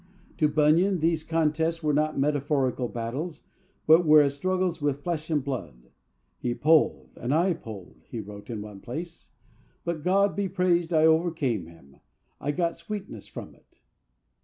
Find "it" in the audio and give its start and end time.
13.53-13.77